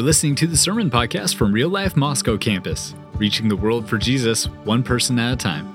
[0.00, 3.98] You're listening to the Sermon Podcast from Real Life Moscow campus, reaching the world for
[3.98, 5.70] Jesus one person at a time.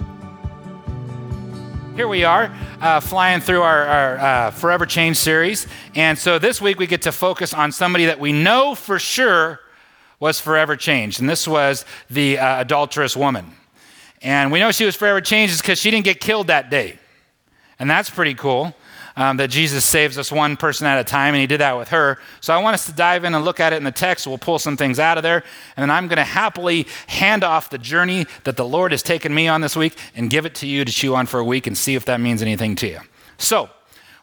[1.96, 2.52] Here we are,
[2.82, 5.68] uh, flying through our, our uh, Forever Change series.
[5.94, 9.60] And so this week we get to focus on somebody that we know for sure
[10.20, 11.20] was forever changed.
[11.20, 13.52] And this was the uh, adulterous woman.
[14.24, 16.98] And we know she was forever changed because she didn't get killed that day.
[17.78, 18.74] And that's pretty cool
[19.18, 21.90] um, that Jesus saves us one person at a time, and he did that with
[21.90, 22.20] her.
[22.42, 24.28] So I want us to dive in and look at it in the text.
[24.28, 25.44] We'll pull some things out of there,
[25.78, 29.34] and then I'm going to happily hand off the journey that the Lord has taken
[29.34, 31.68] me on this week and give it to you to chew on for a week
[31.68, 33.00] and see if that means anything to you.
[33.38, 33.70] So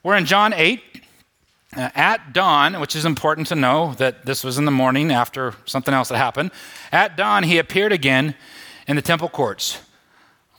[0.03, 0.81] we're in John 8.
[1.75, 5.55] Uh, at dawn, which is important to know that this was in the morning after
[5.65, 6.51] something else had happened,
[6.93, 8.35] at dawn he appeared again
[8.87, 9.81] in the temple courts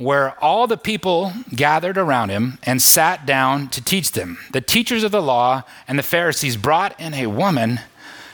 [0.03, 4.38] where all the people gathered around him and sat down to teach them.
[4.52, 7.80] The teachers of the law and the Pharisees brought in a woman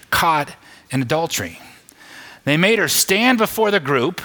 [0.10, 0.54] caught
[0.92, 1.60] in adultery.
[2.46, 4.22] They made her stand before the group.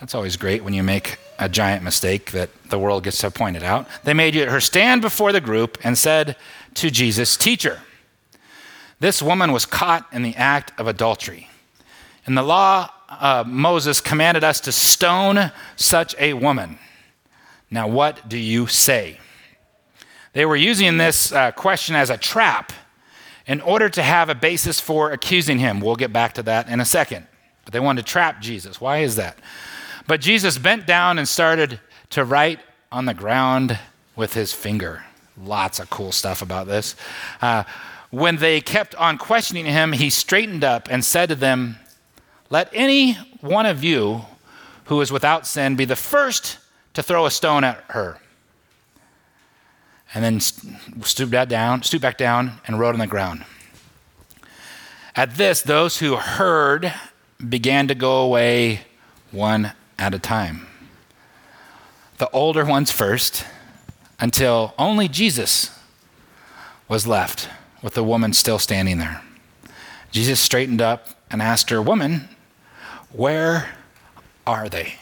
[0.00, 3.56] That's always great when you make a giant mistake that the world gets to point
[3.56, 3.86] it out.
[4.04, 6.36] They made her stand before the group and said
[6.74, 7.80] to Jesus, Teacher,
[9.00, 11.48] this woman was caught in the act of adultery.
[12.26, 12.88] In the law
[13.20, 16.78] uh, Moses commanded us to stone such a woman.
[17.70, 19.18] Now, what do you say?
[20.32, 22.72] They were using this uh, question as a trap
[23.46, 25.80] in order to have a basis for accusing him.
[25.80, 27.26] We'll get back to that in a second.
[27.64, 28.80] But they wanted to trap Jesus.
[28.80, 29.38] Why is that?
[30.06, 32.60] But Jesus bent down and started to write
[32.92, 33.78] on the ground
[34.16, 35.04] with his finger.
[35.36, 36.94] Lots of cool stuff about this.
[37.40, 37.64] Uh,
[38.10, 41.76] when they kept on questioning him, he straightened up and said to them,
[42.54, 44.24] let any one of you
[44.84, 46.58] who is without sin be the first
[46.92, 48.20] to throw a stone at her.
[50.14, 53.44] And then stooped down, stoop back down and wrote on the ground.
[55.16, 56.94] At this, those who heard
[57.48, 58.82] began to go away
[59.32, 60.68] one at a time.
[62.18, 63.44] The older ones first,
[64.20, 65.76] until only Jesus
[66.86, 67.48] was left
[67.82, 69.22] with the woman still standing there.
[70.12, 72.28] Jesus straightened up and asked her, Woman,
[73.14, 73.70] where
[74.46, 74.96] are they?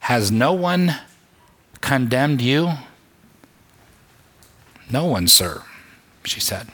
[0.00, 0.94] Has no one
[1.80, 2.72] condemned you?
[4.90, 5.62] No one, sir,
[6.24, 6.68] she said.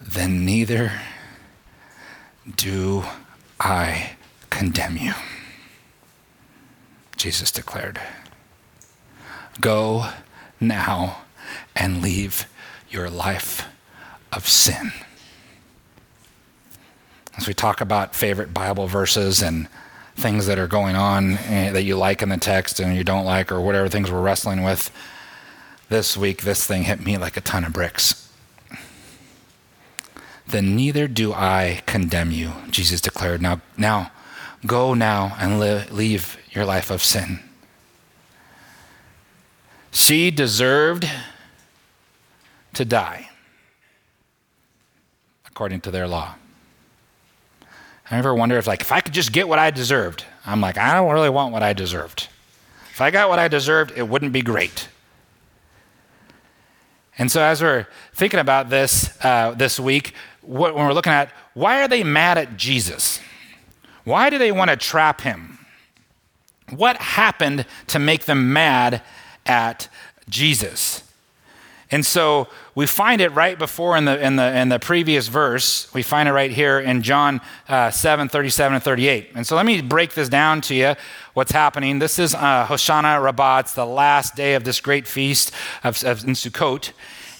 [0.00, 0.92] Then neither
[2.56, 3.04] do
[3.60, 4.16] I
[4.50, 5.12] condemn you,
[7.16, 8.00] Jesus declared.
[9.60, 10.10] Go
[10.58, 11.22] now
[11.76, 12.46] and leave
[12.90, 13.68] your life
[14.32, 14.92] of sin
[17.40, 19.66] as we talk about favorite Bible verses and
[20.14, 23.24] things that are going on eh, that you like in the text and you don't
[23.24, 24.90] like, or whatever things we're wrestling with,
[25.88, 28.30] this week, this thing hit me like a ton of bricks.
[30.46, 33.40] Then neither do I condemn you, Jesus declared.
[33.40, 34.12] Now, now
[34.66, 37.40] go now and li- leave your life of sin.
[39.92, 41.08] She deserved
[42.74, 43.30] to die
[45.46, 46.34] according to their law.
[48.10, 50.76] I ever wonder if, like, if I could just get what I deserved, I'm like,
[50.76, 52.28] I don't really want what I deserved.
[52.92, 54.88] If I got what I deserved, it wouldn't be great.
[57.16, 61.30] And so, as we're thinking about this uh, this week, what, when we're looking at
[61.54, 63.20] why are they mad at Jesus?
[64.04, 65.58] Why do they want to trap him?
[66.70, 69.02] What happened to make them mad
[69.46, 69.88] at
[70.28, 71.02] Jesus?
[71.92, 72.46] And so
[72.76, 75.92] we find it right before in the, in the, in the previous verse.
[75.92, 79.30] We find it right here in John uh, 7 37 and 38.
[79.34, 80.94] And so let me break this down to you
[81.34, 81.98] what's happening.
[81.98, 83.60] This is uh, Hoshana Rabbah.
[83.60, 85.52] It's the last day of this great feast
[85.82, 86.92] of, of in Sukkot.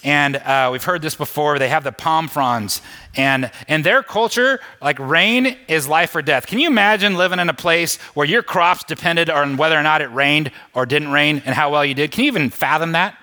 [0.03, 1.57] And uh, we've heard this before.
[1.57, 2.81] They have the palm fronds.
[3.15, 6.47] And in their culture, like rain is life or death.
[6.47, 10.01] Can you imagine living in a place where your crops depended on whether or not
[10.01, 12.11] it rained or didn't rain and how well you did?
[12.11, 13.15] Can you even fathom that?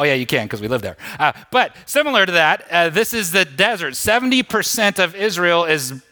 [0.00, 0.96] Oh, yeah, you can because we live there.
[1.18, 3.92] Uh, but similar to that, uh, this is the desert.
[3.92, 6.02] 70% of Israel is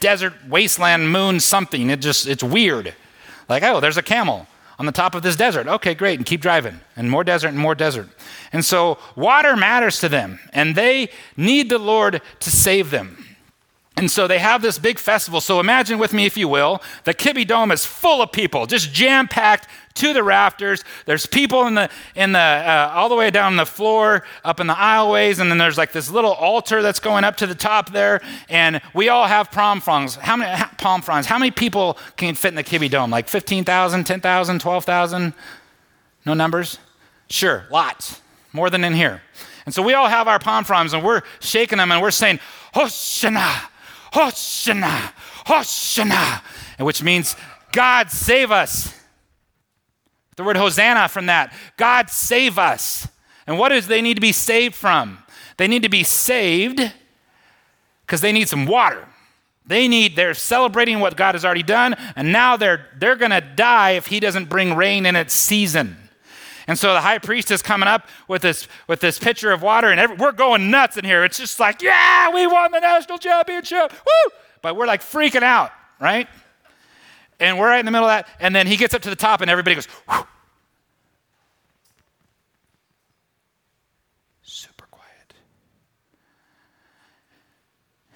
[0.00, 1.88] desert, wasteland, moon, something.
[1.88, 2.92] It just, it's weird.
[3.48, 5.68] Like, oh, there's a camel on the top of this desert.
[5.68, 6.18] Okay, great.
[6.18, 6.80] And keep driving.
[6.96, 8.08] And more desert and more desert.
[8.52, 13.24] And so water matters to them, and they need the Lord to save them.
[13.96, 15.40] And so they have this big festival.
[15.40, 18.92] So imagine with me, if you will, the Kibbie Dome is full of people, just
[18.92, 20.82] jam packed to the rafters.
[21.04, 24.66] There's people in the in the uh, all the way down the floor, up in
[24.66, 27.92] the aisleways, and then there's like this little altar that's going up to the top
[27.92, 28.22] there.
[28.48, 30.14] And we all have palm fronds.
[30.14, 31.26] How many palm fronds?
[31.26, 33.10] How many people can fit in the Kibbie Dome?
[33.10, 35.34] Like 15,000, 10,000, 12,000?
[36.24, 36.78] No numbers?
[37.28, 38.22] Sure, lots.
[38.52, 39.22] more than in here.
[39.64, 42.40] And so we all have our palm fronds and we're shaking them and we're saying,
[42.74, 43.68] Hoshana,
[44.12, 45.12] Hoshana,
[45.46, 46.42] Hoshana,
[46.78, 47.36] which means
[47.72, 48.94] God save us.
[50.36, 51.52] The word Hosanna from that.
[51.76, 53.08] God save us.
[53.46, 55.18] And what does they need to be saved from?
[55.56, 56.80] They need to be saved
[58.06, 59.08] because they need some water.
[59.64, 63.40] They need, they're celebrating what God has already done, and now they're, they're going to
[63.40, 65.96] die if He doesn't bring rain in its season.
[66.66, 69.90] And so the high priest is coming up with this, with this pitcher of water,
[69.90, 71.24] and every, we're going nuts in here.
[71.24, 73.92] It's just like, yeah, we won the national championship.
[73.92, 74.32] Woo!
[74.60, 76.28] But we're like freaking out, right?
[77.40, 78.28] And we're right in the middle of that.
[78.38, 79.88] And then he gets up to the top, and everybody goes,
[84.42, 85.34] super quiet.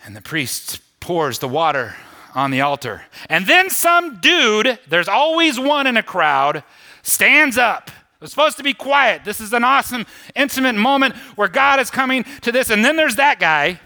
[0.04, 1.96] And the priest pours the water
[2.34, 3.02] on the altar.
[3.28, 6.62] And then some dude, there's always one in a crowd,
[7.02, 7.90] stands up.
[8.20, 9.24] It's supposed to be quiet.
[9.24, 12.70] This is an awesome, intimate moment where God is coming to this.
[12.70, 13.80] And then there's that guy.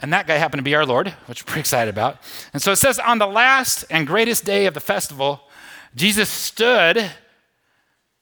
[0.00, 2.18] And that guy happened to be our Lord, which we're pretty excited about.
[2.52, 5.42] And so it says, on the last and greatest day of the festival,
[5.94, 7.10] Jesus stood,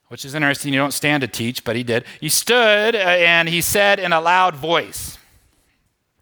[0.07, 0.73] which is interesting.
[0.73, 2.05] You don't stand to teach, but he did.
[2.19, 5.17] He stood uh, and he said in a loud voice,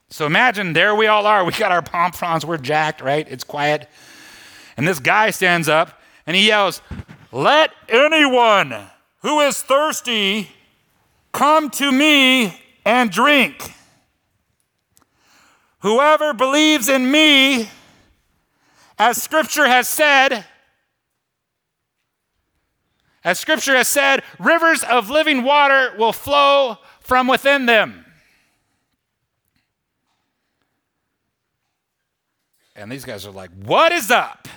[0.09, 1.43] so imagine there we all are.
[1.43, 3.27] We got our palm fronds, we're jacked, right?
[3.29, 3.89] It's quiet.
[4.77, 6.81] And this guy stands up and he yells,
[7.31, 8.87] Let anyone
[9.25, 10.47] who is thirsty
[11.31, 12.55] come to me
[12.85, 13.73] and drink.
[15.79, 17.67] Whoever believes in me,
[18.99, 20.45] as scripture has said,
[23.23, 28.05] as scripture has said, rivers of living water will flow from within them.
[32.75, 34.47] And these guys are like, What is up?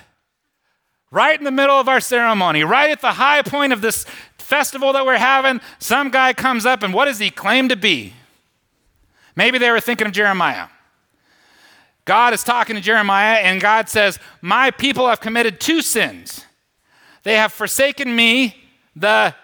[1.09, 4.05] Right in the middle of our ceremony, right at the high point of this
[4.49, 8.13] festival that we're having, some guy comes up and what does he claim to be?
[9.35, 10.67] Maybe they were thinking of Jeremiah.
[12.03, 16.43] God is talking to Jeremiah, and God says, My people have committed two sins.
[17.21, 18.55] They have forsaken me,
[18.95, 19.35] the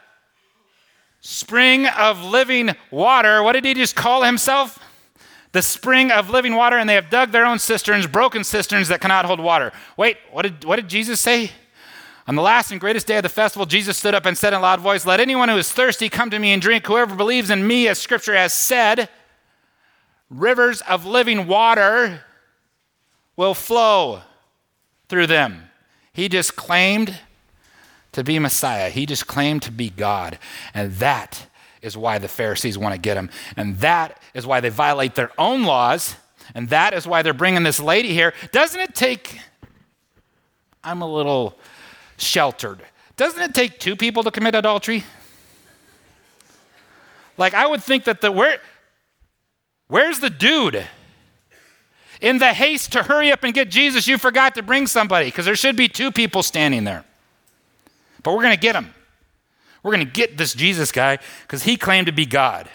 [1.21, 3.43] spring of living water.
[3.43, 4.79] What did he just call himself?
[5.51, 8.99] the spring of living water, and they have dug their own cisterns, broken cisterns that
[8.99, 9.71] cannot hold water.
[9.95, 11.49] Wait, what did, what did Jesus say?
[12.27, 14.59] On the last and greatest day of the festival, Jesus stood up and said in
[14.59, 16.87] a loud voice, Let anyone who is thirsty come to me and drink.
[16.87, 19.09] Whoever believes in me, as scripture has said,
[20.29, 22.21] rivers of living water
[23.35, 24.21] will flow
[25.07, 25.69] through them.
[26.13, 27.19] He just claimed
[28.13, 30.39] to be Messiah, he just claimed to be God.
[30.73, 31.47] And that
[31.81, 33.29] is why the Pharisees want to get him.
[33.57, 36.15] And that is why they violate their own laws.
[36.55, 38.33] And that is why they're bringing this lady here.
[38.51, 39.39] Doesn't it take,
[40.83, 41.57] I'm a little
[42.17, 42.81] sheltered.
[43.17, 45.03] Doesn't it take two people to commit adultery?
[47.37, 48.59] Like, I would think that the, where,
[49.87, 50.85] where's the dude?
[52.21, 55.45] In the haste to hurry up and get Jesus, you forgot to bring somebody because
[55.45, 57.03] there should be two people standing there.
[58.23, 58.93] But we're going to get him.
[59.83, 62.69] We're going to get this Jesus guy because he claimed to be God.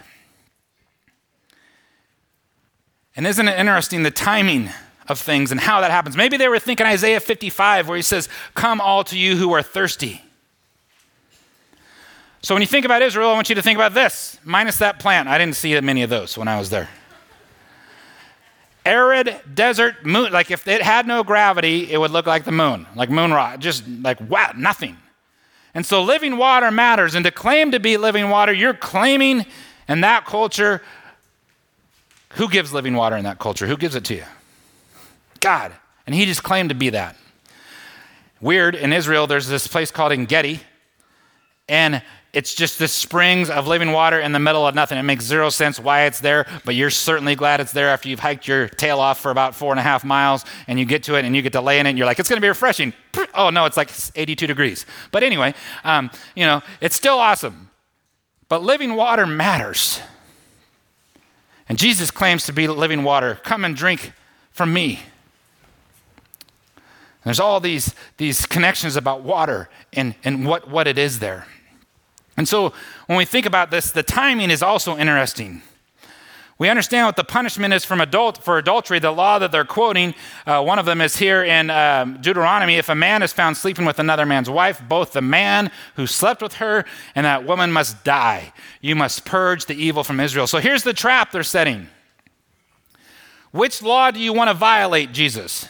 [3.16, 4.70] And isn't it interesting the timing
[5.10, 6.16] of things and how that happens?
[6.16, 9.62] Maybe they were thinking Isaiah 55, where he says, Come all to you who are
[9.62, 10.22] thirsty.
[12.42, 14.98] So when you think about Israel, I want you to think about this, minus that
[14.98, 15.28] plant.
[15.28, 16.88] I didn't see many of those when I was there.
[18.86, 22.86] Arid desert moon, like if it had no gravity, it would look like the moon,
[22.96, 24.96] like moon rock, just like wow, nothing.
[25.74, 27.14] And so living water matters.
[27.14, 29.46] And to claim to be living water, you're claiming
[29.88, 30.82] in that culture.
[32.34, 33.66] Who gives living water in that culture?
[33.66, 34.24] Who gives it to you?
[35.40, 35.72] God.
[36.06, 37.16] And he just claimed to be that.
[38.40, 40.60] Weird, in Israel, there's this place called Engedi.
[41.68, 44.98] And it's just the springs of living water in the middle of nothing.
[44.98, 48.20] It makes zero sense why it's there, but you're certainly glad it's there after you've
[48.20, 51.16] hiked your tail off for about four and a half miles and you get to
[51.16, 52.48] it and you get to lay in it and you're like, it's going to be
[52.48, 52.92] refreshing.
[53.34, 54.86] Oh, no, it's like 82 degrees.
[55.12, 55.54] But anyway,
[55.84, 57.70] um, you know, it's still awesome.
[58.48, 60.00] But living water matters.
[61.68, 63.36] And Jesus claims to be living water.
[63.44, 64.12] Come and drink
[64.50, 65.00] from me.
[67.24, 71.46] There's all these, these connections about water and, and what, what it is there.
[72.36, 72.72] And so
[73.06, 75.62] when we think about this, the timing is also interesting.
[76.60, 78.98] We understand what the punishment is from adult, for adultery.
[78.98, 80.14] The law that they're quoting,
[80.46, 82.76] uh, one of them is here in um, Deuteronomy.
[82.76, 86.42] If a man is found sleeping with another man's wife, both the man who slept
[86.42, 86.84] with her
[87.14, 88.52] and that woman must die.
[88.82, 90.46] You must purge the evil from Israel.
[90.46, 91.88] So here's the trap they're setting.
[93.52, 95.66] Which law do you want to violate, Jesus?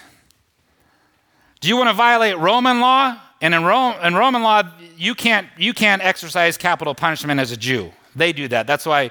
[1.61, 4.62] Do you want to violate Roman law and in, Rome, in Roman law,
[4.97, 7.93] you can't, you can't exercise capital punishment as a Jew.
[8.14, 8.67] They do that.
[8.67, 9.11] That's why.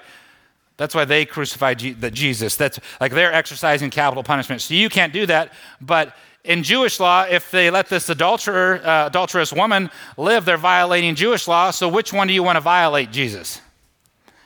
[0.78, 2.56] That's why they crucified Jesus.
[2.56, 4.62] That's like they're exercising capital punishment.
[4.62, 5.52] So you can't do that.
[5.82, 6.16] But
[6.46, 11.50] in Jewish law, if they let this adulterer, uh, adulterous woman live, they're violating Jewish
[11.50, 11.72] law.
[11.72, 13.60] So which one do you want to violate, Jesus?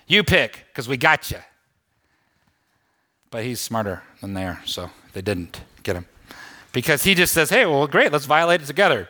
[0.08, 1.38] You pick, because we got you.
[3.30, 6.08] But he's smarter than they are, so they didn't get him.
[6.74, 9.08] Because he just says, hey, well, great, let's violate it together.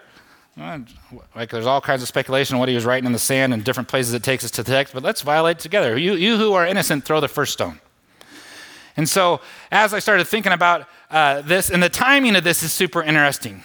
[1.35, 3.63] Like there's all kinds of speculation on what he was writing in the sand and
[3.63, 5.97] different places it takes us to the text, but let's violate it together.
[5.97, 7.79] You, you who are innocent, throw the first stone.
[8.95, 9.41] And so
[9.71, 13.63] as I started thinking about uh, this, and the timing of this is super interesting.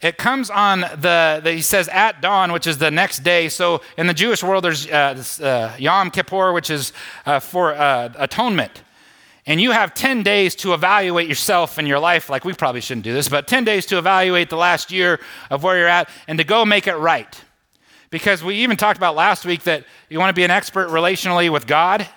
[0.00, 3.48] It comes on the, the, he says at dawn, which is the next day.
[3.48, 6.92] So in the Jewish world, there's uh, this, uh, Yom Kippur, which is
[7.24, 8.82] uh, for uh, atonement
[9.46, 13.04] and you have 10 days to evaluate yourself and your life, like we probably shouldn't
[13.04, 15.20] do this, but 10 days to evaluate the last year
[15.50, 17.42] of where you're at and to go make it right.
[18.10, 21.50] Because we even talked about last week that you want to be an expert relationally
[21.50, 22.08] with God,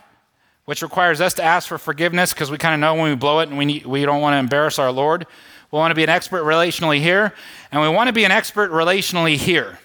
[0.66, 3.40] which requires us to ask for forgiveness because we kind of know when we blow
[3.40, 5.26] it and we, need, we don't want to embarrass our Lord.
[5.72, 7.34] We want to be an expert relationally here,
[7.74, 9.80] and we want to be an expert relationally here.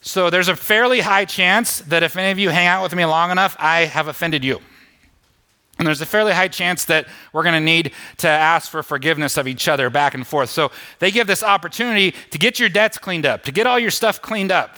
[0.00, 3.04] So there's a fairly high chance that if any of you hang out with me
[3.04, 4.60] long enough, I have offended you.
[5.78, 9.36] And there's a fairly high chance that we're going to need to ask for forgiveness
[9.36, 10.50] of each other back and forth.
[10.50, 13.92] So they give this opportunity to get your debts cleaned up, to get all your
[13.92, 14.76] stuff cleaned up.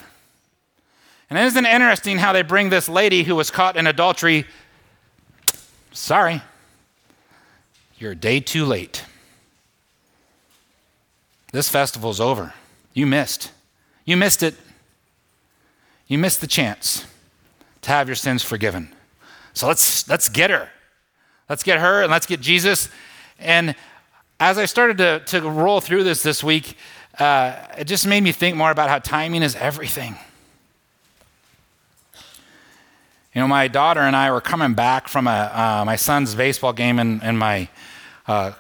[1.30, 4.44] And isn't it interesting how they bring this lady who was caught in adultery?
[5.92, 6.42] Sorry,
[7.98, 9.04] you're a day too late.
[11.52, 12.52] This festival's over.
[12.92, 13.52] You missed.
[14.04, 14.54] You missed it.
[16.06, 17.06] You missed the chance
[17.82, 18.92] to have your sins forgiven.
[19.52, 20.68] So let's, let's get her.
[21.50, 22.88] Let's get her and let's get Jesus.
[23.40, 23.74] And
[24.38, 26.76] as I started to, to roll through this this week,
[27.18, 30.16] uh, it just made me think more about how timing is everything.
[33.34, 36.72] You know, my daughter and I were coming back from a, uh, my son's baseball
[36.72, 37.68] game in, in my
[38.28, 38.52] uh,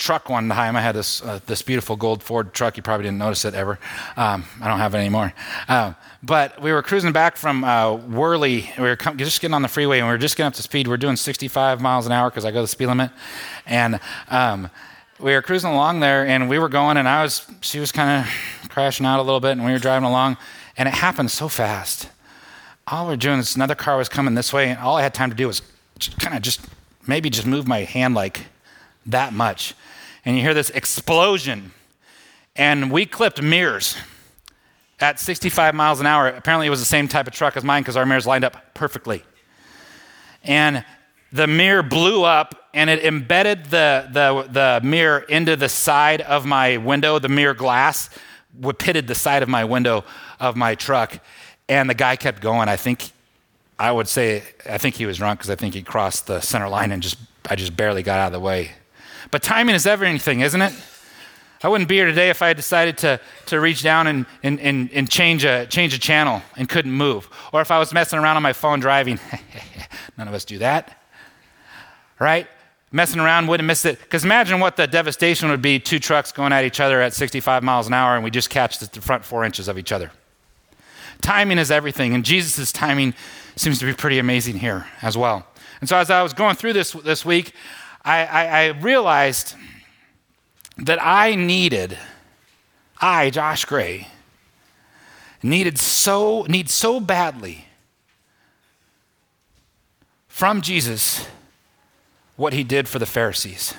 [0.00, 0.76] truck one time.
[0.76, 2.76] I had this, uh, this beautiful gold Ford truck.
[2.78, 3.78] You probably didn't notice it ever.
[4.16, 5.32] Um, I don't have it anymore.
[5.68, 8.70] Um, but we were cruising back from uh, Worley.
[8.78, 10.62] We were com- just getting on the freeway and we were just getting up to
[10.62, 10.88] speed.
[10.88, 13.10] We are doing 65 miles an hour because I go the speed limit.
[13.66, 14.70] And um,
[15.20, 18.24] we were cruising along there and we were going and I was, she was kind
[18.24, 20.38] of crashing out a little bit and we were driving along
[20.78, 22.08] and it happened so fast.
[22.86, 25.28] All we're doing is another car was coming this way and all I had time
[25.28, 25.60] to do was
[26.18, 26.62] kind of just
[27.06, 28.46] maybe just move my hand like
[29.10, 29.74] that much
[30.24, 31.72] and you hear this explosion.
[32.56, 33.96] And we clipped mirrors
[34.98, 36.28] at 65 miles an hour.
[36.28, 38.74] Apparently, it was the same type of truck as mine because our mirrors lined up
[38.74, 39.22] perfectly.
[40.42, 40.84] And
[41.32, 46.44] the mirror blew up and it embedded the, the, the mirror into the side of
[46.44, 47.18] my window.
[47.18, 48.10] The mirror glass
[48.78, 50.04] pitted the side of my window
[50.38, 51.18] of my truck.
[51.68, 52.68] And the guy kept going.
[52.68, 53.10] I think,
[53.78, 56.68] I would say, I think he was drunk because I think he crossed the center
[56.68, 57.16] line and just,
[57.48, 58.72] I just barely got out of the way.
[59.30, 60.72] But timing is everything, isn't it?
[61.62, 64.58] I wouldn't be here today if I had decided to, to reach down and, and,
[64.60, 67.28] and, and change, a, change a channel and couldn't move.
[67.52, 69.20] Or if I was messing around on my phone driving.
[70.16, 70.96] None of us do that.
[72.18, 72.46] Right?
[72.92, 74.00] Messing around wouldn't miss it.
[74.00, 77.62] Because imagine what the devastation would be two trucks going at each other at 65
[77.62, 80.10] miles an hour and we just catch the front four inches of each other.
[81.20, 83.14] Timing is everything, and Jesus' timing
[83.54, 85.46] seems to be pretty amazing here as well.
[85.80, 87.52] And so as I was going through this this week,
[88.04, 89.54] I, I, I realized
[90.78, 91.98] that I needed,
[93.00, 94.08] I, Josh Gray,
[95.42, 97.66] needed so, need so badly
[100.28, 101.26] from Jesus
[102.36, 103.74] what he did for the Pharisees.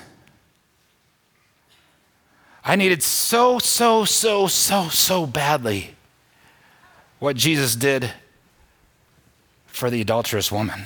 [2.64, 5.96] I needed so, so, so, so, so badly
[7.18, 8.12] what Jesus did
[9.66, 10.84] for the adulterous woman.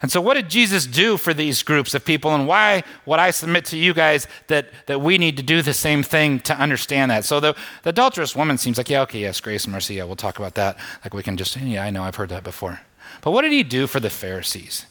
[0.00, 3.32] And so, what did Jesus do for these groups of people, and why would I
[3.32, 7.10] submit to you guys that, that we need to do the same thing to understand
[7.10, 7.24] that?
[7.24, 10.14] So, the, the adulterous woman seems like, yeah, okay, yes, grace and mercy, yeah, we'll
[10.14, 10.78] talk about that.
[11.02, 12.80] Like, we can just, yeah, I know, I've heard that before.
[13.22, 14.86] But what did he do for the Pharisees?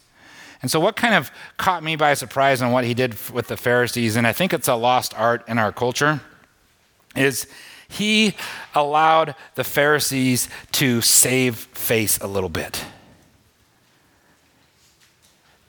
[0.60, 3.56] And so, what kind of caught me by surprise on what he did with the
[3.56, 6.20] Pharisees, and I think it's a lost art in our culture,
[7.16, 7.46] is
[7.88, 8.34] he
[8.74, 12.84] allowed the Pharisees to save face a little bit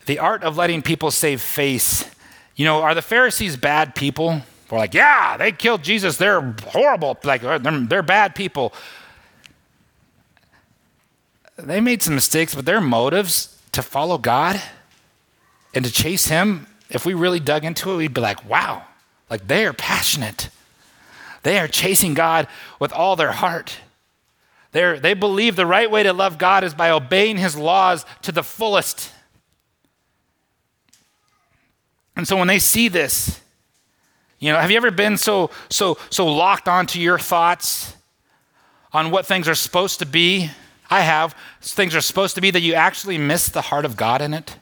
[0.09, 2.03] the art of letting people save face.
[2.55, 4.41] You know, are the Pharisees bad people?
[4.71, 6.17] We're like, yeah, they killed Jesus.
[6.17, 7.15] They're horrible.
[7.23, 8.73] Like, uh, they're, they're bad people.
[11.57, 14.59] They made some mistakes, but their motives to follow God
[15.75, 18.85] and to chase Him, if we really dug into it, we'd be like, wow,
[19.29, 20.49] like they are passionate.
[21.43, 22.47] They are chasing God
[22.79, 23.77] with all their heart.
[24.71, 28.31] They're, they believe the right way to love God is by obeying his laws to
[28.31, 29.11] the fullest.
[32.19, 33.39] And so when they see this,
[34.39, 37.95] you know, have you ever been so so so locked onto your thoughts
[38.91, 40.51] on what things are supposed to be?
[40.89, 41.33] I have.
[41.61, 44.57] Things are supposed to be that you actually miss the heart of God in it.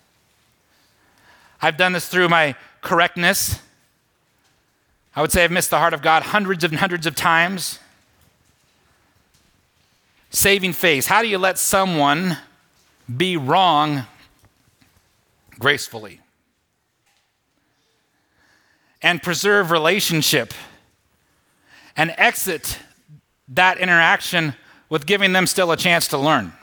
[1.60, 3.60] I've done this through my correctness.
[5.16, 7.80] I would say I've missed the heart of God hundreds and hundreds of times.
[10.30, 11.08] Saving face.
[11.08, 12.38] How do you let someone
[13.18, 14.04] be wrong
[15.58, 16.22] gracefully?
[19.02, 20.54] And preserve relationship
[21.96, 22.80] and exit
[23.50, 24.56] that interaction
[24.90, 26.54] with giving them still a chance to learn.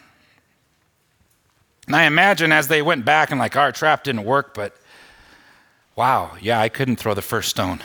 [1.86, 4.74] And I imagine as they went back and like, our trap didn't work, but
[5.96, 7.80] wow, yeah, I couldn't throw the first stone.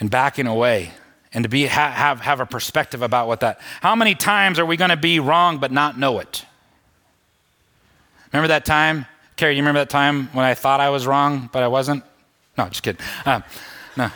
[0.00, 0.92] And backing away
[1.32, 4.66] and to be, ha- have, have a perspective about what that, how many times are
[4.66, 6.44] we going to be wrong but not know it?
[8.32, 9.06] Remember that time?
[9.36, 12.04] Carrie, you remember that time when I thought I was wrong, but I wasn't?
[12.56, 13.04] No, just kidding.
[13.26, 13.42] Um,
[13.96, 14.10] no,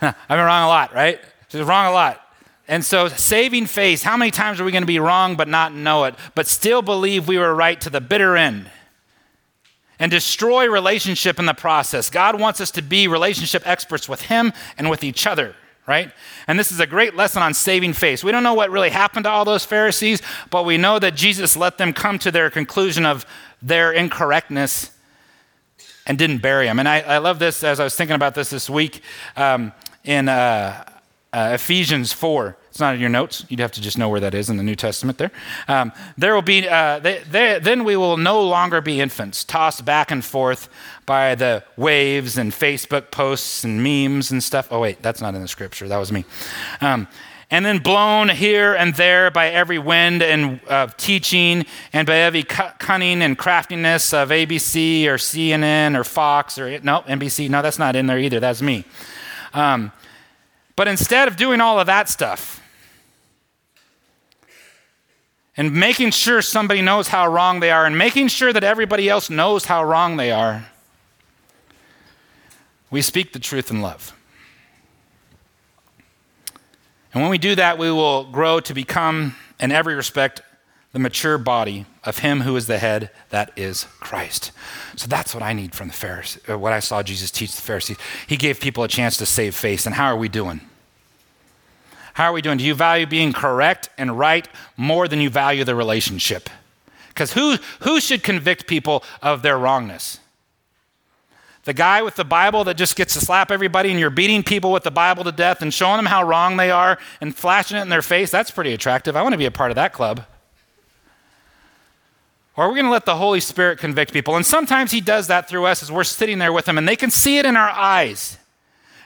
[0.00, 1.20] no, I've been wrong a lot, right?
[1.48, 2.20] Just wrong a lot.
[2.68, 5.74] And so, saving face, how many times are we going to be wrong but not
[5.74, 8.70] know it, but still believe we were right to the bitter end?
[9.98, 12.10] And destroy relationship in the process.
[12.10, 15.54] God wants us to be relationship experts with Him and with each other,
[15.86, 16.10] right?
[16.46, 18.24] And this is a great lesson on saving face.
[18.24, 21.56] We don't know what really happened to all those Pharisees, but we know that Jesus
[21.56, 23.26] let them come to their conclusion of
[23.62, 24.90] their incorrectness
[26.06, 26.78] and didn't bury them.
[26.78, 29.02] And I, I love this as I was thinking about this this week
[29.36, 29.72] um,
[30.04, 30.28] in.
[30.28, 30.84] Uh,
[31.32, 32.56] uh, Ephesians 4.
[32.68, 33.44] It's not in your notes.
[33.48, 35.30] You'd have to just know where that is in the New Testament there.
[35.66, 39.84] Um, there will be, uh, they, they, then we will no longer be infants, tossed
[39.84, 40.68] back and forth
[41.06, 44.68] by the waves and Facebook posts and memes and stuff.
[44.70, 45.88] Oh, wait, that's not in the scripture.
[45.88, 46.24] That was me.
[46.80, 47.08] Um,
[47.52, 52.44] and then blown here and there by every wind and uh, teaching and by every
[52.44, 57.50] cunning and craftiness of ABC or CNN or Fox or no NBC.
[57.50, 58.40] No, that's not in there either.
[58.40, 58.86] That's me.
[59.52, 59.92] Um,
[60.76, 62.62] but instead of doing all of that stuff
[65.54, 69.28] and making sure somebody knows how wrong they are and making sure that everybody else
[69.28, 70.68] knows how wrong they are,
[72.90, 74.14] we speak the truth in love.
[77.12, 80.42] And when we do that, we will grow to become, in every respect,
[80.92, 84.52] the mature body of Him who is the head, that is Christ.
[84.96, 87.62] So that's what I need from the Pharisees, uh, what I saw Jesus teach the
[87.62, 87.96] Pharisees.
[88.26, 89.86] He gave people a chance to save face.
[89.86, 90.60] And how are we doing?
[92.14, 92.58] How are we doing?
[92.58, 94.46] Do you value being correct and right
[94.76, 96.50] more than you value the relationship?
[97.08, 100.18] Because who, who should convict people of their wrongness?
[101.64, 104.72] The guy with the Bible that just gets to slap everybody and you're beating people
[104.72, 107.82] with the Bible to death and showing them how wrong they are and flashing it
[107.82, 109.16] in their face, that's pretty attractive.
[109.16, 110.24] I want to be a part of that club.
[112.56, 114.34] Or are we going to let the Holy Spirit convict people?
[114.36, 116.96] And sometimes He does that through us as we're sitting there with Him, and they
[116.96, 118.38] can see it in our eyes.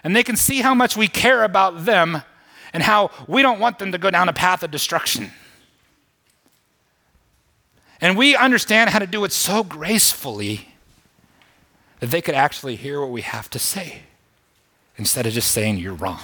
[0.03, 2.23] And they can see how much we care about them
[2.73, 5.31] and how we don't want them to go down a path of destruction.
[8.01, 10.69] And we understand how to do it so gracefully
[12.01, 14.03] that they could actually hear what we have to say
[14.97, 16.21] instead of just saying, You're wrong.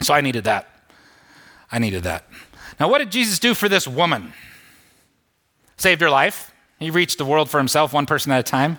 [0.00, 0.68] So I needed that.
[1.70, 2.24] I needed that.
[2.78, 4.32] Now, what did Jesus do for this woman?
[5.76, 6.52] Saved her life.
[6.78, 8.78] He reached the world for himself, one person at a time.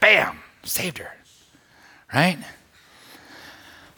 [0.00, 0.38] Bam!
[0.62, 1.10] Saved her.
[2.12, 2.38] Right?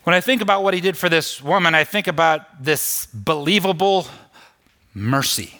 [0.04, 4.06] When I think about what he did for this woman, I think about this believable
[4.94, 5.59] mercy.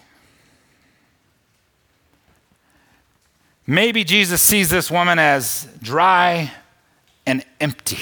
[3.71, 6.51] Maybe Jesus sees this woman as dry
[7.25, 8.01] and empty.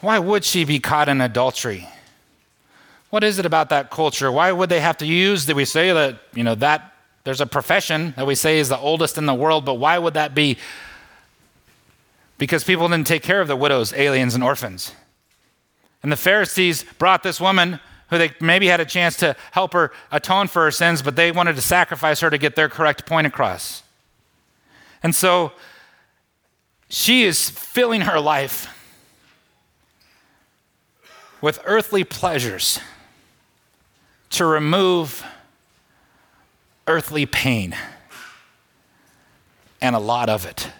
[0.00, 1.88] Why would she be caught in adultery?
[3.10, 4.32] What is it about that culture?
[4.32, 7.46] Why would they have to use that we say that, you know, that there's a
[7.46, 10.58] profession that we say is the oldest in the world, but why would that be?
[12.36, 14.92] Because people didn't take care of the widows, aliens, and orphans.
[16.02, 17.78] And the Pharisees brought this woman
[18.10, 21.30] who they maybe had a chance to help her atone for her sins, but they
[21.30, 23.82] wanted to sacrifice her to get their correct point across.
[25.02, 25.52] And so
[26.88, 28.74] she is filling her life
[31.40, 32.80] with earthly pleasures
[34.30, 35.24] to remove
[36.86, 37.76] earthly pain
[39.80, 40.70] and a lot of it.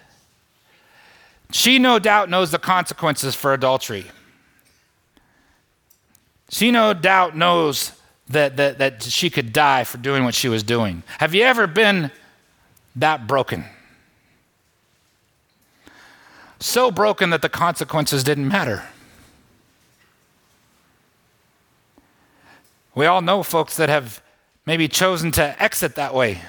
[1.51, 4.07] She no doubt knows the consequences for adultery.
[6.49, 7.93] She no doubt knows
[8.29, 11.03] that, that, that she could die for doing what she was doing.
[11.19, 12.11] Have you ever been
[12.97, 13.65] that broken?
[16.61, 18.85] so broken that the consequences didn't matter.
[22.95, 24.21] We all know folks that have
[24.67, 26.41] maybe chosen to exit that way.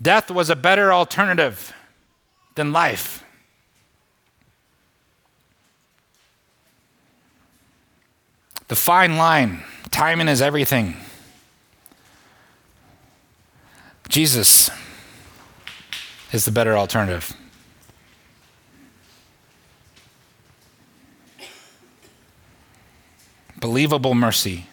[0.00, 1.72] Death was a better alternative
[2.54, 3.24] than life.
[8.68, 10.94] The fine line, timing is everything.
[14.08, 14.70] Jesus
[16.32, 17.34] is the better alternative.
[23.58, 24.66] Believable mercy.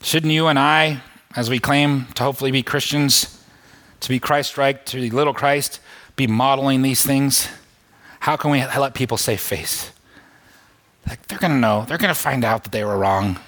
[0.00, 1.02] Shouldn't you and I,
[1.36, 3.42] as we claim to hopefully be Christians,
[4.00, 5.80] to be Christ like, to be little Christ,
[6.14, 7.48] be modeling these things?
[8.20, 9.90] How can we let people save face?
[11.06, 13.38] Like they're going to know, they're going to find out that they were wrong.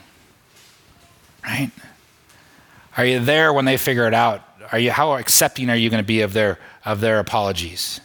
[1.44, 1.70] Right?
[2.96, 4.42] Are you there when they figure it out?
[4.70, 8.00] Are you how accepting are you going to be of their of their apologies?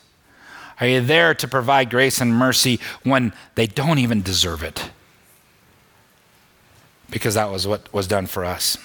[0.79, 4.91] Are you there to provide grace and mercy when they don't even deserve it?
[7.09, 8.77] Because that was what was done for us.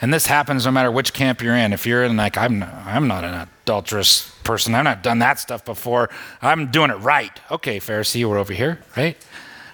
[0.00, 1.72] And this happens no matter which camp you're in.
[1.72, 4.76] If you're in like I'm I'm not an adulterous person.
[4.76, 6.08] I've not done that stuff before.
[6.40, 7.32] I'm doing it right.
[7.50, 9.16] Okay, Pharisee, we're over here, right?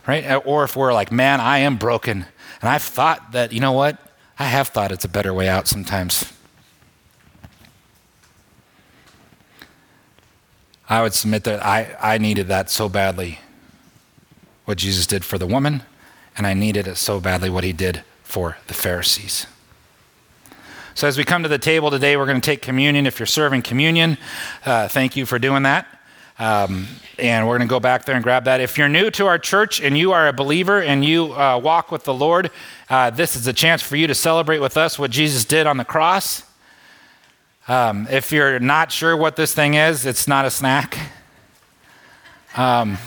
[0.07, 0.25] Right?
[0.25, 2.25] Uh, or if we're like, man, I am broken.
[2.63, 3.99] And I've thought that, you know what?
[4.39, 6.33] I have thought it's a better way out sometimes.
[10.89, 13.41] I would submit that I, I needed that so badly,
[14.65, 15.83] what Jesus did for the woman,
[16.35, 19.47] and I needed it so badly what he did for the Pharisees.
[20.95, 23.07] So, as we come to the table today, we're going to take communion.
[23.07, 24.19] If you're serving communion,
[24.67, 25.87] uh, thank you for doing that.
[26.39, 26.87] Um,
[27.19, 28.61] and we're going to go back there and grab that.
[28.61, 31.91] If you're new to our church and you are a believer and you uh, walk
[31.91, 32.51] with the Lord,
[32.91, 35.79] uh, this is a chance for you to celebrate with us what Jesus did on
[35.79, 36.43] the cross.
[37.69, 40.99] Um, if you're not sure what this thing is, it's not a snack.
[42.55, 42.99] Um,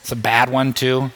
[0.00, 1.12] it's a bad one, too.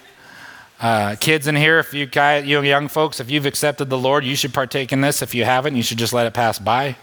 [0.80, 4.24] Uh, kids in here, if you, guys, you young folks, if you've accepted the Lord,
[4.24, 5.22] you should partake in this.
[5.22, 6.96] If you haven't, you should just let it pass by.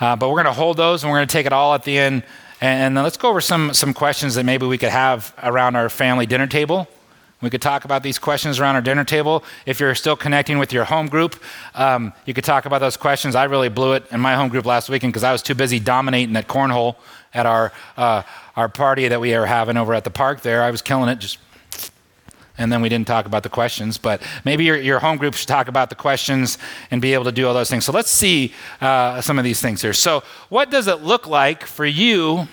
[0.00, 1.84] Uh, but we're going to hold those and we're going to take it all at
[1.84, 2.24] the end.
[2.60, 5.88] And, and let's go over some, some questions that maybe we could have around our
[5.88, 6.88] family dinner table.
[7.40, 9.44] We could talk about these questions around our dinner table.
[9.64, 11.40] If you're still connecting with your home group,
[11.76, 13.36] um, you could talk about those questions.
[13.36, 15.78] I really blew it in my home group last weekend because I was too busy
[15.78, 16.96] dominating at cornhole
[17.32, 18.22] at our, uh,
[18.56, 20.64] our party that we were having over at the park there.
[20.64, 21.38] I was killing it, just
[22.58, 23.96] and then we didn't talk about the questions.
[23.96, 26.58] But maybe your, your home group should talk about the questions
[26.90, 27.84] and be able to do all those things.
[27.84, 29.92] So let's see uh, some of these things here.
[29.92, 32.48] So, what does it look like for you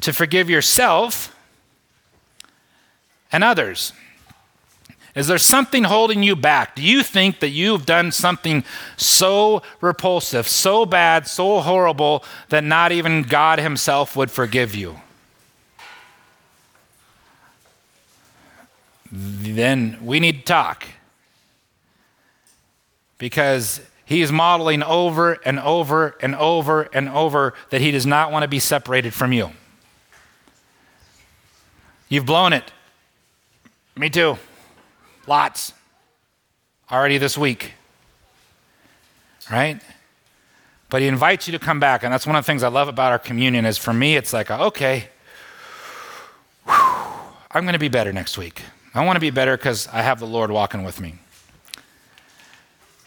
[0.00, 1.34] to forgive yourself
[3.32, 3.92] and others?
[5.14, 6.74] Is there something holding you back?
[6.74, 8.64] Do you think that you've done something
[8.98, 15.00] so repulsive, so bad, so horrible that not even God Himself would forgive you?
[19.10, 20.86] Then we need to talk.
[23.18, 28.30] Because he is modeling over and over and over and over that he does not
[28.30, 29.50] want to be separated from you.
[32.08, 32.72] You've blown it.
[33.96, 34.38] Me too.
[35.26, 35.72] Lots.
[36.90, 37.72] Already this week.
[39.50, 39.80] Right?
[40.88, 42.04] But he invites you to come back.
[42.04, 44.32] And that's one of the things I love about our communion is for me, it's
[44.32, 45.08] like, okay,
[46.64, 46.74] whew,
[47.50, 48.62] I'm going to be better next week.
[48.96, 51.16] I want to be better because I have the Lord walking with me.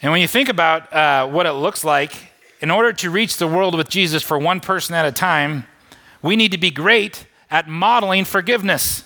[0.03, 3.47] And when you think about uh, what it looks like, in order to reach the
[3.47, 5.65] world with Jesus for one person at a time,
[6.21, 9.03] we need to be great at modeling forgiveness.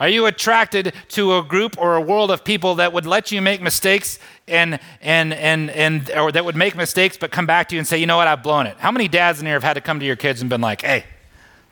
[0.00, 3.42] Are you attracted to a group or a world of people that would let you
[3.42, 7.74] make mistakes and, and, and, and, or that would make mistakes but come back to
[7.74, 8.78] you and say, you know what, I've blown it?
[8.78, 10.80] How many dads in here have had to come to your kids and been like,
[10.80, 11.04] hey,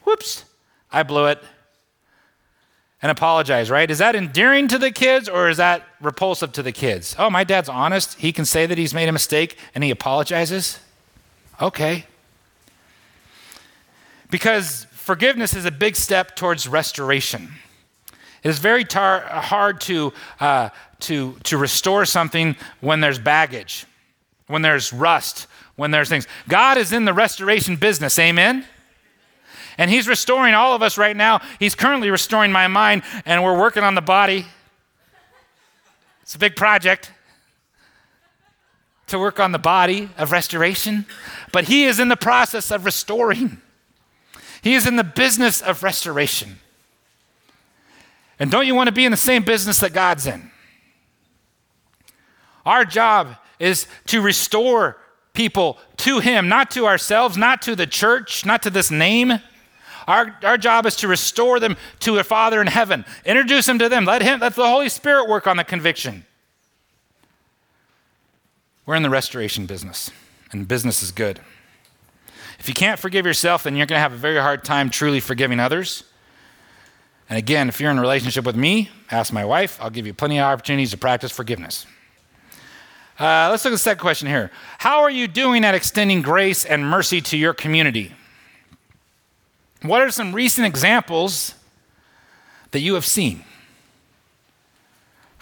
[0.05, 0.45] whoops,
[0.93, 1.43] I blew it
[3.05, 3.91] and apologize, right?
[3.91, 7.15] Is that endearing to the kids or is that repulsive to the kids?
[7.19, 8.19] Oh, my dad's honest.
[8.19, 10.79] He can say that he's made a mistake and he apologizes.
[11.61, 12.07] Okay.
[14.31, 17.51] Because forgiveness is a big step towards restoration.
[18.43, 23.85] It is very tar- hard to, uh, to, to restore something when there's baggage,
[24.47, 26.27] when there's rust, when there's things.
[26.49, 28.65] God is in the restoration business, amen?
[29.79, 31.41] And He's restoring all of us right now.
[31.59, 34.47] He's currently restoring my mind, and we're working on the body.
[36.23, 37.13] It's a big project
[39.09, 41.07] to work on the body of restoration,
[41.53, 43.61] but He is in the process of restoring.
[44.63, 46.59] He is in the business of restoration.
[48.39, 50.51] And don't you want to be in the same business that God's in?
[52.65, 54.97] Our job is to restore
[55.35, 59.35] people to Him, not to ourselves, not to the church, not to this name.
[60.07, 63.05] Our, our job is to restore them to a Father in heaven.
[63.25, 64.05] Introduce them to them.
[64.05, 66.27] Let Him, let the Holy Spirit work on the conviction.
[68.87, 70.11] We're in the restoration business,
[70.53, 71.41] and business is good.
[72.59, 75.21] If you can't forgive yourself, then you're going to have a very hard time truly
[75.21, 76.05] forgiving others.
[77.29, 79.79] And again, if you're in a relationship with me, ask my wife.
[79.81, 81.87] I'll give you plenty of opportunities to practice forgiveness.
[83.19, 84.51] Uh, let's look at the second question here.
[84.79, 88.13] How are you doing at extending grace and mercy to your community?
[89.85, 91.55] What are some recent examples
[92.71, 93.45] that you have seen?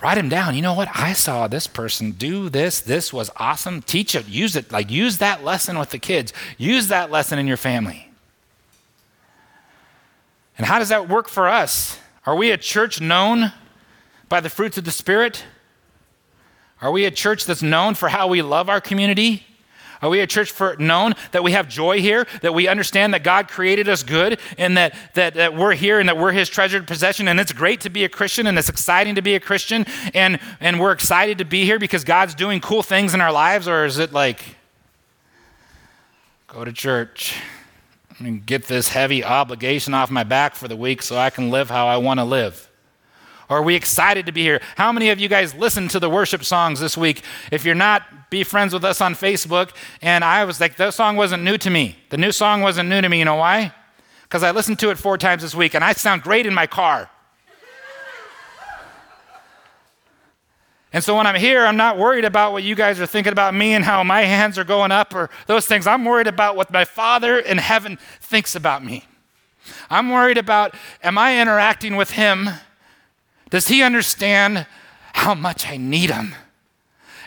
[0.02, 0.56] Write them down.
[0.56, 0.88] You know what?
[0.92, 2.80] I saw this person do this.
[2.80, 3.82] This was awesome.
[3.82, 4.26] Teach it.
[4.26, 4.72] Use it.
[4.72, 6.32] Like, use that lesson with the kids.
[6.58, 8.10] Use that lesson in your family.
[10.58, 12.00] And how does that work for us?
[12.26, 13.52] Are we a church known
[14.28, 15.44] by the fruits of the Spirit?
[16.80, 19.46] Are we a church that's known for how we love our community?
[20.02, 23.22] Are we a church for known that we have joy here, that we understand that
[23.22, 26.88] God created us good, and that, that, that we're here and that we're His treasured
[26.88, 29.86] possession, and it's great to be a Christian, and it's exciting to be a Christian,
[30.12, 33.68] and, and we're excited to be here because God's doing cool things in our lives,
[33.68, 34.56] or is it like,
[36.48, 37.40] go to church
[38.18, 41.70] and get this heavy obligation off my back for the week so I can live
[41.70, 42.68] how I want to live?
[43.52, 44.60] Are we excited to be here?
[44.76, 47.22] How many of you guys listened to the worship songs this week?
[47.50, 49.70] If you're not, be friends with us on Facebook.
[50.00, 51.96] And I was like, that song wasn't new to me.
[52.08, 53.18] The new song wasn't new to me.
[53.18, 53.74] You know why?
[54.22, 56.66] Because I listened to it four times this week and I sound great in my
[56.66, 57.10] car.
[60.94, 63.54] And so when I'm here, I'm not worried about what you guys are thinking about
[63.54, 65.86] me and how my hands are going up or those things.
[65.86, 69.04] I'm worried about what my Father in heaven thinks about me.
[69.88, 72.50] I'm worried about am I interacting with Him
[73.52, 74.66] does he understand
[75.12, 76.34] how much I need him?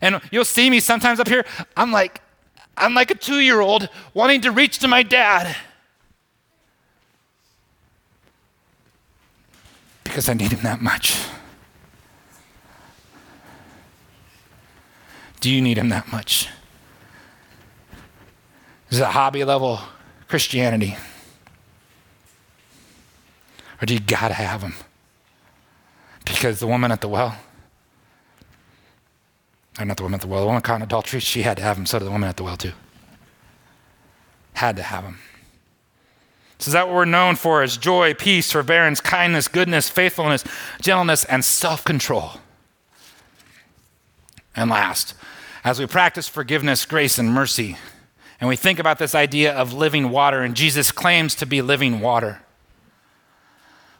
[0.02, 1.46] And you'll see me sometimes up here,
[1.78, 2.20] I'm like,
[2.76, 5.56] I'm like a two year old wanting to reach to my dad.
[10.04, 11.16] Because I need him that much.
[15.42, 16.50] Do you need him that much?
[18.90, 19.80] Is it hobby level
[20.28, 20.98] Christianity?
[23.80, 24.74] Or do you gotta have him?
[26.26, 27.38] Because the woman at the well,
[29.80, 31.64] or not the woman at the well, the woman caught in adultery, she had to
[31.64, 31.86] have him.
[31.86, 32.74] So did the woman at the well, too.
[34.54, 35.20] Had to have him.
[36.60, 37.64] So, is that what we're known for?
[37.64, 40.44] Is joy, peace, forbearance, kindness, goodness, faithfulness,
[40.82, 42.32] gentleness, and self control.
[44.56, 45.16] And last,
[45.66, 47.78] as we practice forgiveness, grace, and mercy,
[48.40, 52.00] and we think about this idea of living water, and Jesus claims to be living
[52.00, 52.42] water.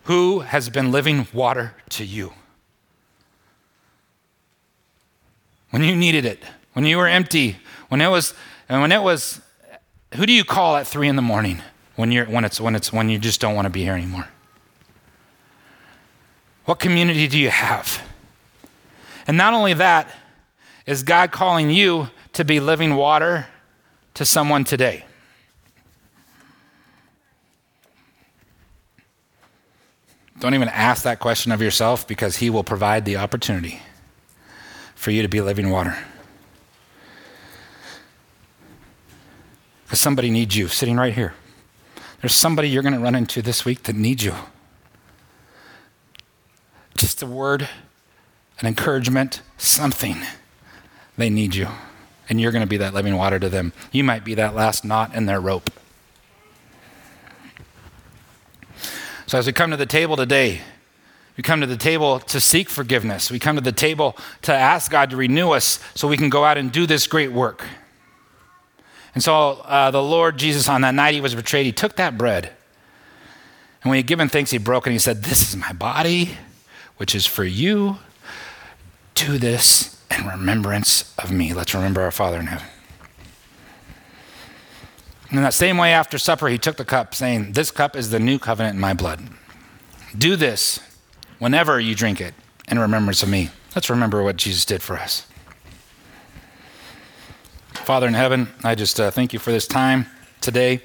[0.06, 2.34] Who has been living water to you?
[5.72, 7.58] When you needed it, when you were empty,
[7.90, 8.34] when it was,
[8.70, 9.42] and when it was,
[10.14, 11.62] who do you call at three in the morning
[11.96, 14.28] when you're when it's when it's when you just don't want to be here anymore?
[16.66, 18.02] What community do you have?
[19.28, 20.10] And not only that,
[20.86, 23.48] is God calling you to be living water
[24.14, 25.06] to someone today?
[30.40, 33.82] Don't even ask that question of yourself because He will provide the opportunity
[34.94, 35.98] for you to be living water.
[39.86, 41.34] Because somebody needs you sitting right here.
[42.22, 44.34] There's somebody you're going to run into this week that needs you.
[46.98, 47.70] Just a word,
[48.60, 50.18] an encouragement, something.
[51.18, 51.68] They need you.
[52.28, 53.74] And you're going to be that living water to them.
[53.92, 55.70] You might be that last knot in their rope.
[59.28, 60.62] So, as we come to the table today,
[61.36, 63.32] we come to the table to seek forgiveness.
[63.32, 66.46] We come to the table to ask God to renew us so we can go
[66.46, 67.66] out and do this great work.
[69.16, 72.18] And so, uh, the Lord Jesus, on that night he was betrayed, he took that
[72.18, 72.52] bread.
[73.82, 76.38] And when he had given thanks, he broke and he said, This is my body,
[76.98, 77.98] which is for you.
[79.16, 81.54] Do this in remembrance of me.
[81.54, 82.68] Let's remember our Father in heaven.
[85.36, 88.22] In that same way, after supper, he took the cup, saying, This cup is the
[88.22, 89.20] new covenant in my blood.
[90.18, 90.80] Do this
[91.40, 92.34] whenever you drink it
[92.70, 93.50] in remembrance of me.
[93.76, 95.28] Let's remember what Jesus did for us.
[97.74, 100.06] Father in heaven, I just uh, thank you for this time
[100.40, 100.80] today.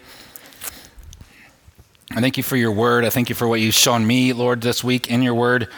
[2.11, 3.05] I thank you for your word.
[3.05, 5.69] I thank you for what you've shown me, Lord, this week in your word.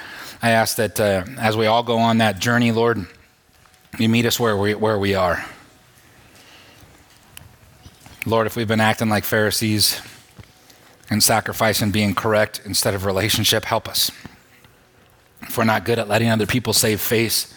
[0.40, 3.06] I ask that uh, as we all go on that journey, Lord,
[3.98, 5.44] you meet us where we, where we are.
[8.24, 10.00] Lord, if we've been acting like Pharisees
[11.10, 14.10] and sacrificing being correct instead of relationship, help us.
[15.42, 17.52] If we're not good at letting other people save face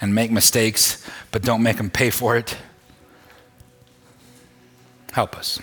[0.00, 2.56] and make mistakes, but don't make them pay for it,
[5.16, 5.58] Help us.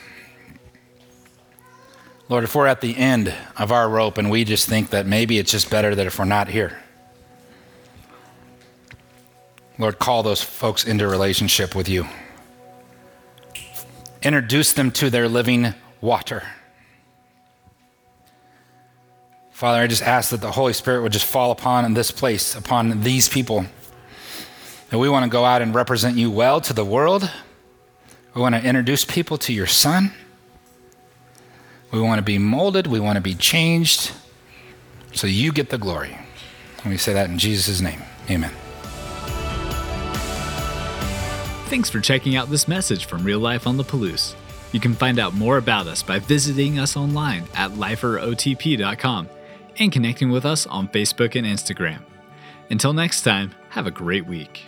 [2.27, 5.37] Lord, if we're at the end of our rope and we just think that maybe
[5.37, 6.81] it's just better that if we're not here,
[9.77, 12.07] Lord, call those folks into relationship with you.
[14.23, 16.43] Introduce them to their living water.
[19.51, 23.01] Father, I just ask that the Holy Spirit would just fall upon this place, upon
[23.01, 23.65] these people.
[24.89, 27.29] That we want to go out and represent you well to the world.
[28.33, 30.11] We want to introduce people to your Son.
[31.91, 32.87] We want to be molded.
[32.87, 34.11] We want to be changed.
[35.13, 36.17] So you get the glory.
[36.83, 38.01] And we say that in Jesus' name.
[38.29, 38.51] Amen.
[41.73, 44.35] Thanks for checking out this message from Real Life on the Palouse.
[44.73, 49.27] You can find out more about us by visiting us online at liferotp.com
[49.79, 52.01] and connecting with us on Facebook and Instagram.
[52.69, 54.67] Until next time, have a great week.